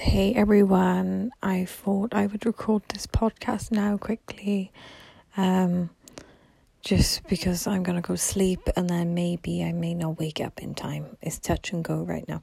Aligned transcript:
Hey 0.00 0.32
everyone, 0.34 1.30
I 1.42 1.66
thought 1.66 2.14
I 2.14 2.24
would 2.26 2.46
record 2.46 2.84
this 2.88 3.06
podcast 3.06 3.70
now 3.70 3.98
quickly. 3.98 4.72
Um 5.36 5.90
just 6.80 7.28
because 7.28 7.66
I'm 7.66 7.82
gonna 7.82 8.00
go 8.00 8.14
sleep 8.14 8.60
and 8.76 8.88
then 8.88 9.12
maybe 9.12 9.62
I 9.62 9.72
may 9.72 9.92
not 9.92 10.18
wake 10.18 10.40
up 10.40 10.62
in 10.62 10.74
time. 10.74 11.18
It's 11.20 11.38
touch 11.38 11.74
and 11.74 11.84
go 11.84 12.02
right 12.02 12.26
now. 12.26 12.40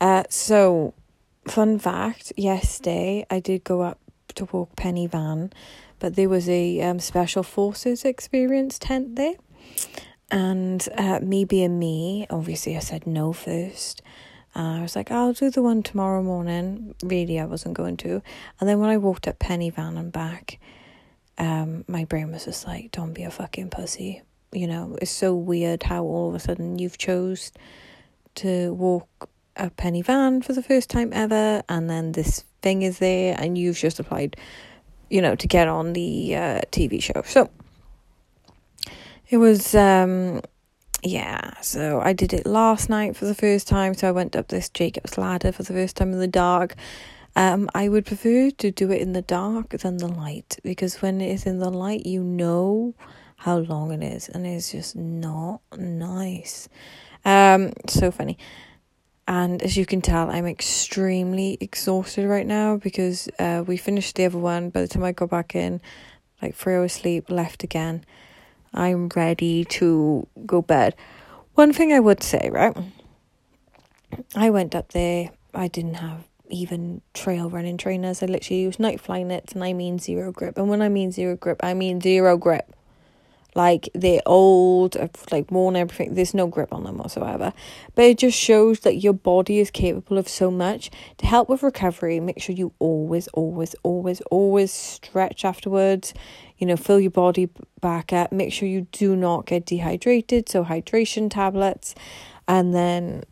Uh 0.00 0.22
so 0.30 0.94
fun 1.44 1.80
fact, 1.80 2.32
yesterday 2.36 3.26
I 3.28 3.40
did 3.40 3.64
go 3.64 3.80
up 3.80 3.98
to 4.36 4.44
walk 4.52 4.76
Pen 4.76 4.94
y 4.94 5.08
Fan, 5.08 5.52
but 5.98 6.14
there 6.14 6.28
was 6.28 6.48
a 6.48 6.80
um, 6.82 7.00
special 7.00 7.42
forces 7.42 8.04
experience 8.04 8.78
tent 8.78 9.16
there. 9.16 9.34
And 10.30 10.88
uh, 10.96 11.18
me 11.18 11.44
being 11.46 11.80
me, 11.80 12.28
obviously 12.30 12.76
I 12.76 12.80
said 12.80 13.08
no 13.08 13.32
first. 13.32 14.02
Uh, 14.54 14.78
I 14.78 14.82
was 14.82 14.94
like, 14.94 15.10
I'll 15.10 15.32
do 15.32 15.50
the 15.50 15.62
one 15.62 15.82
tomorrow 15.82 16.22
morning. 16.22 16.94
Really, 17.02 17.40
I 17.40 17.46
wasn't 17.46 17.74
going 17.74 17.96
to. 17.98 18.22
And 18.60 18.68
then 18.68 18.80
when 18.80 18.90
I 18.90 18.98
walked 18.98 19.26
up 19.26 19.38
Pen 19.38 19.60
y 19.60 19.70
Fan 19.70 19.96
and 19.96 20.12
back, 20.12 20.58
um, 21.38 21.84
my 21.88 22.04
brain 22.04 22.30
was 22.32 22.44
just 22.44 22.66
like, 22.66 22.92
don't 22.92 23.14
be 23.14 23.22
a 23.22 23.30
fucking 23.30 23.70
pussy. 23.70 24.22
You 24.52 24.66
know, 24.66 24.98
it's 25.00 25.10
so 25.10 25.34
weird 25.34 25.82
how 25.82 26.04
all 26.04 26.28
of 26.28 26.34
a 26.34 26.38
sudden 26.38 26.78
you've 26.78 26.98
chose 26.98 27.52
to 28.36 28.74
walk 28.74 29.30
a 29.56 29.70
Pen 29.70 29.94
y 29.94 30.02
Fan 30.02 30.42
for 30.42 30.52
the 30.52 30.62
first 30.62 30.90
time 30.90 31.10
ever, 31.12 31.62
and 31.68 31.88
then 31.88 32.12
this 32.12 32.44
thing 32.60 32.82
is 32.82 32.98
there, 32.98 33.36
and 33.38 33.56
you've 33.56 33.76
just 33.76 33.98
applied, 33.98 34.36
you 35.10 35.22
know, 35.22 35.34
to 35.34 35.46
get 35.46 35.68
on 35.68 35.94
the 35.94 36.36
uh, 36.36 36.60
TV 36.70 37.02
show. 37.02 37.22
So 37.24 37.50
it 39.28 39.38
was 39.38 39.74
um, 39.74 40.42
yeah, 41.02 41.60
so 41.60 42.00
I 42.00 42.12
did 42.12 42.32
it 42.32 42.46
last 42.46 42.88
night 42.88 43.16
for 43.16 43.24
the 43.24 43.34
first 43.34 43.66
time. 43.66 43.94
So 43.94 44.08
I 44.08 44.12
went 44.12 44.36
up 44.36 44.48
this 44.48 44.68
Jacob's 44.68 45.18
ladder 45.18 45.50
for 45.50 45.62
the 45.64 45.72
first 45.72 45.96
time 45.96 46.12
in 46.12 46.20
the 46.20 46.28
dark. 46.28 46.76
Um, 47.34 47.68
I 47.74 47.88
would 47.88 48.06
prefer 48.06 48.50
to 48.50 48.70
do 48.70 48.90
it 48.90 49.00
in 49.00 49.12
the 49.12 49.22
dark 49.22 49.70
than 49.70 49.96
the 49.96 50.06
light 50.06 50.58
because 50.62 51.00
when 51.02 51.20
it 51.20 51.32
is 51.32 51.46
in 51.46 51.58
the 51.58 51.70
light, 51.70 52.06
you 52.06 52.22
know 52.22 52.94
how 53.36 53.58
long 53.58 53.90
it 53.90 54.02
is, 54.04 54.28
and 54.28 54.46
it's 54.46 54.70
just 54.70 54.94
not 54.94 55.60
nice. 55.76 56.68
Um, 57.24 57.72
so 57.88 58.10
funny. 58.12 58.38
And 59.26 59.62
as 59.62 59.76
you 59.76 59.86
can 59.86 60.02
tell, 60.02 60.30
I'm 60.30 60.46
extremely 60.46 61.58
exhausted 61.60 62.28
right 62.28 62.46
now 62.46 62.76
because 62.76 63.28
uh, 63.38 63.64
we 63.66 63.76
finished 63.76 64.14
the 64.16 64.26
other 64.26 64.38
one. 64.38 64.70
By 64.70 64.82
the 64.82 64.88
time 64.88 65.02
I 65.02 65.12
go 65.12 65.26
back 65.26 65.56
in, 65.56 65.80
like 66.40 66.54
three 66.54 66.74
hours 66.74 66.92
sleep, 66.92 67.30
left 67.30 67.64
again. 67.64 68.04
I'm 68.74 69.08
ready 69.14 69.64
to 69.66 70.26
go 70.46 70.62
bed. 70.62 70.94
One 71.54 71.72
thing 71.72 71.92
I 71.92 72.00
would 72.00 72.22
say, 72.22 72.48
right? 72.50 72.76
I 74.34 74.50
went 74.50 74.74
up 74.74 74.92
there, 74.92 75.30
I 75.54 75.68
didn't 75.68 75.94
have 75.94 76.24
even 76.48 77.00
trail 77.14 77.48
running 77.50 77.76
trainers. 77.76 78.22
I 78.22 78.26
literally 78.26 78.62
used 78.62 78.78
Nike 78.78 78.98
Flyknits 78.98 79.54
and 79.54 79.64
I 79.64 79.72
mean 79.72 79.98
zero 79.98 80.32
grip. 80.32 80.58
And 80.58 80.68
when 80.68 80.82
I 80.82 80.88
mean 80.88 81.10
zero 81.10 81.36
grip, 81.36 81.60
I 81.62 81.74
mean 81.74 82.00
zero 82.00 82.36
grip. 82.36 82.74
Like 83.54 83.88
they're 83.94 84.22
old, 84.24 84.96
I've 84.96 85.10
like 85.30 85.50
worn 85.50 85.76
everything. 85.76 86.14
There's 86.14 86.34
no 86.34 86.46
grip 86.46 86.72
on 86.72 86.84
them 86.84 86.98
whatsoever. 86.98 87.52
But 87.94 88.04
it 88.06 88.18
just 88.18 88.38
shows 88.38 88.80
that 88.80 88.96
your 88.96 89.12
body 89.12 89.58
is 89.58 89.70
capable 89.70 90.16
of 90.18 90.28
so 90.28 90.50
much. 90.50 90.90
To 91.18 91.26
help 91.26 91.48
with 91.48 91.62
recovery, 91.62 92.18
make 92.18 92.40
sure 92.40 92.54
you 92.54 92.72
always, 92.78 93.28
always, 93.28 93.74
always, 93.82 94.20
always 94.30 94.72
stretch 94.72 95.44
afterwards. 95.44 96.14
You 96.56 96.66
know, 96.66 96.76
fill 96.76 97.00
your 97.00 97.10
body 97.10 97.50
back 97.80 98.12
up. 98.12 98.32
Make 98.32 98.52
sure 98.52 98.68
you 98.68 98.86
do 98.92 99.16
not 99.16 99.46
get 99.46 99.66
dehydrated. 99.66 100.48
So 100.48 100.64
hydration 100.64 101.30
tablets, 101.30 101.94
and 102.48 102.74
then 102.74 103.24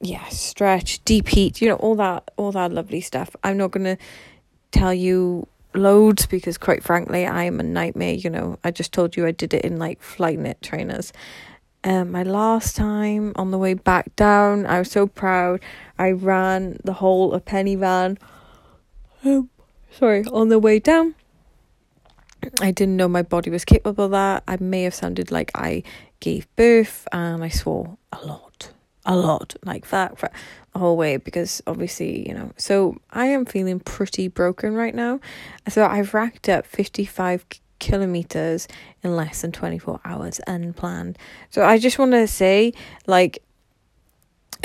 yeah, 0.00 0.28
stretch, 0.28 1.04
deep 1.04 1.28
heat. 1.28 1.60
You 1.60 1.68
know, 1.68 1.76
all 1.76 1.96
that, 1.96 2.30
all 2.36 2.52
that 2.52 2.72
lovely 2.72 3.00
stuff. 3.00 3.34
I'm 3.44 3.56
not 3.56 3.70
gonna 3.70 3.98
tell 4.70 4.94
you 4.94 5.48
loads 5.76 6.26
because 6.26 6.58
quite 6.58 6.82
frankly 6.82 7.26
I 7.26 7.44
am 7.44 7.60
a 7.60 7.62
nightmare, 7.62 8.14
you 8.14 8.30
know. 8.30 8.58
I 8.64 8.70
just 8.70 8.92
told 8.92 9.16
you 9.16 9.26
I 9.26 9.32
did 9.32 9.54
it 9.54 9.64
in 9.64 9.78
like 9.78 10.00
Flyknit 10.02 10.60
trainers. 10.60 11.12
Um, 11.84 12.10
my 12.10 12.24
last 12.24 12.74
time 12.74 13.32
on 13.36 13.52
the 13.52 13.58
way 13.58 13.74
back 13.74 14.16
down, 14.16 14.66
I 14.66 14.80
was 14.80 14.90
so 14.90 15.06
proud. 15.06 15.60
I 15.98 16.10
ran 16.10 16.78
the 16.82 16.94
whole 16.94 17.32
of 17.32 17.44
Pen 17.44 17.66
y 17.66 17.76
Fan. 17.76 18.18
Um, 19.24 19.50
sorry, 19.90 20.24
on 20.24 20.48
the 20.48 20.58
way 20.58 20.78
down. 20.80 21.14
I 22.60 22.70
didn't 22.70 22.96
know 22.96 23.08
my 23.08 23.22
body 23.22 23.50
was 23.50 23.64
capable 23.64 24.06
of 24.06 24.10
that. 24.12 24.42
I 24.46 24.56
may 24.60 24.82
have 24.82 24.94
sounded 24.94 25.30
like 25.30 25.50
I 25.54 25.82
gave 26.20 26.46
birth 26.56 27.06
and 27.12 27.42
I 27.42 27.48
swore 27.48 27.98
a 28.12 28.24
lot. 28.24 28.70
A 29.06 29.16
lot. 29.16 29.54
Like 29.64 29.88
that. 29.88 30.18
For, 30.18 30.30
the 30.76 30.80
whole 30.80 30.98
way 30.98 31.16
because 31.16 31.62
obviously, 31.66 32.28
you 32.28 32.34
know. 32.34 32.52
So 32.58 32.98
I 33.10 33.28
am 33.28 33.46
feeling 33.46 33.80
pretty 33.80 34.28
broken 34.28 34.74
right 34.74 34.94
now. 34.94 35.20
So 35.70 35.86
I've 35.86 36.12
racked 36.12 36.50
up 36.50 36.66
55 36.66 37.46
kilometers 37.78 38.68
in 39.02 39.16
less 39.16 39.40
than 39.40 39.52
24 39.52 40.00
hours 40.04 40.38
unplanned. 40.46 41.16
So 41.48 41.64
I 41.64 41.78
just 41.78 41.98
want 41.98 42.12
to 42.12 42.26
say, 42.26 42.74
like, 43.06 43.42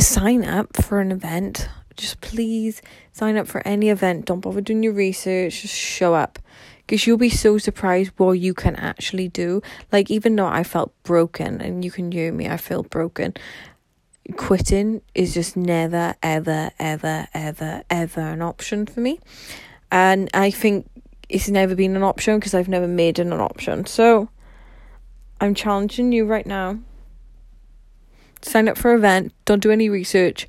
sign 0.00 0.44
up 0.44 0.82
for 0.82 1.00
an 1.00 1.12
event. 1.12 1.68
Just 1.96 2.20
please 2.20 2.82
sign 3.12 3.36
up 3.36 3.46
for 3.46 3.64
any 3.64 3.88
event. 3.88 4.24
Don't 4.24 4.40
bother 4.40 4.60
doing 4.60 4.82
your 4.82 4.94
research. 4.94 5.62
Just 5.62 5.76
show 5.76 6.14
up. 6.14 6.40
Because 6.78 7.06
you'll 7.06 7.18
be 7.18 7.30
so 7.30 7.56
surprised 7.56 8.10
what 8.16 8.32
you 8.32 8.52
can 8.52 8.74
actually 8.74 9.28
do. 9.28 9.62
Like, 9.92 10.10
even 10.10 10.34
though 10.34 10.46
I 10.46 10.64
felt 10.64 10.92
broken, 11.04 11.60
and 11.60 11.84
you 11.84 11.92
can 11.92 12.10
hear 12.10 12.32
me, 12.32 12.48
I 12.48 12.56
feel 12.56 12.82
broken 12.82 13.34
quitting 14.36 15.02
is 15.14 15.34
just 15.34 15.56
never, 15.56 16.14
ever, 16.22 16.70
ever, 16.78 17.26
ever, 17.34 17.82
ever 17.90 18.20
an 18.20 18.42
option 18.42 18.86
for 18.86 19.00
me. 19.00 19.20
And 19.92 20.28
I 20.34 20.50
think 20.50 20.88
it's 21.28 21.48
never 21.48 21.74
been 21.74 21.96
an 21.96 22.02
option 22.02 22.38
because 22.38 22.54
I've 22.54 22.68
never 22.68 22.88
made 22.88 23.18
it 23.18 23.26
an 23.26 23.32
option. 23.32 23.86
So 23.86 24.28
I'm 25.40 25.54
challenging 25.54 26.12
you 26.12 26.26
right 26.26 26.46
now. 26.46 26.78
Sign 28.42 28.68
up 28.68 28.78
for 28.78 28.92
an 28.92 28.98
event, 28.98 29.32
don't 29.44 29.62
do 29.62 29.70
any 29.70 29.88
research. 29.88 30.48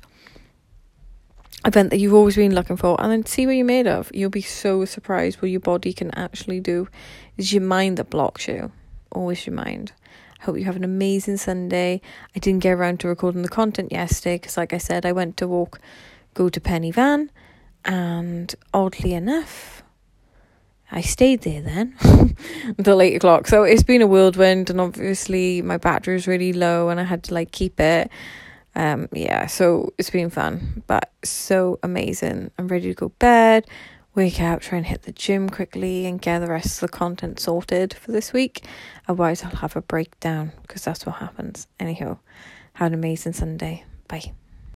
Event 1.64 1.90
that 1.90 1.98
you've 1.98 2.14
always 2.14 2.34
been 2.34 2.54
looking 2.54 2.76
for, 2.76 3.00
and 3.00 3.12
then 3.12 3.24
see 3.24 3.46
what 3.46 3.52
you're 3.52 3.64
made 3.64 3.86
of. 3.86 4.10
You'll 4.12 4.30
be 4.30 4.42
so 4.42 4.84
surprised 4.84 5.40
what 5.40 5.50
your 5.50 5.60
body 5.60 5.92
can 5.92 6.10
actually 6.12 6.58
do. 6.58 6.88
It's 7.36 7.52
your 7.52 7.62
mind 7.62 7.98
that 7.98 8.10
blocks 8.10 8.48
you. 8.48 8.72
Always 9.12 9.46
your 9.46 9.54
mind. 9.54 9.92
Hope 10.42 10.58
you 10.58 10.64
have 10.64 10.74
an 10.74 10.82
amazing 10.82 11.36
Sunday. 11.36 12.00
I 12.34 12.38
didn't 12.40 12.64
get 12.64 12.72
around 12.72 12.98
to 13.00 13.08
recording 13.08 13.42
the 13.42 13.48
content 13.48 13.92
yesterday 13.92 14.34
because, 14.34 14.56
like 14.56 14.72
I 14.72 14.78
said, 14.78 15.06
I 15.06 15.12
went 15.12 15.36
to 15.36 15.46
walk, 15.46 15.78
go 16.34 16.48
to 16.48 16.60
Pen 16.60 16.82
y 16.82 16.90
Fan, 16.90 17.30
and 17.84 18.52
oddly 18.74 19.12
enough, 19.12 19.84
I 20.90 21.00
stayed 21.00 21.42
there 21.42 21.62
then 21.62 21.94
until 22.76 23.00
eight 23.00 23.14
o'clock. 23.14 23.46
So 23.46 23.62
it's 23.62 23.84
been 23.84 24.02
a 24.02 24.06
whirlwind, 24.08 24.68
and 24.68 24.80
obviously 24.80 25.62
my 25.62 25.76
battery 25.76 26.14
was 26.14 26.26
really 26.26 26.52
low, 26.52 26.88
and 26.88 26.98
I 26.98 27.04
had 27.04 27.22
to 27.24 27.34
like 27.34 27.52
keep 27.52 27.78
it. 27.78 28.10
Um, 28.74 29.08
yeah, 29.12 29.46
so 29.46 29.92
it's 29.96 30.10
been 30.10 30.30
fun, 30.30 30.82
but 30.88 31.12
so 31.22 31.78
amazing. 31.84 32.50
I'm 32.58 32.66
ready 32.66 32.88
to 32.88 32.94
go 32.94 33.10
bed 33.20 33.64
wake 34.14 34.40
up, 34.40 34.60
try 34.60 34.78
and 34.78 34.86
hit 34.86 35.02
the 35.02 35.12
gym 35.12 35.48
quickly, 35.48 36.06
and 36.06 36.20
get 36.20 36.40
the 36.40 36.48
rest 36.48 36.82
of 36.82 36.90
the 36.90 36.96
content 36.96 37.40
sorted 37.40 37.94
for 37.94 38.12
this 38.12 38.32
week. 38.32 38.66
Otherwise, 39.08 39.42
I'll 39.42 39.50
have 39.56 39.76
a 39.76 39.82
breakdown 39.82 40.52
because 40.62 40.84
that's 40.84 41.06
what 41.06 41.16
happens. 41.16 41.66
Anyhow, 41.80 42.18
have 42.74 42.88
an 42.88 42.94
amazing 42.94 43.32
Sunday. 43.32 43.84
Bye. 44.08 44.32